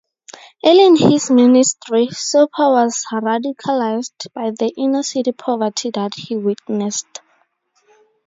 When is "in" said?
0.85-0.95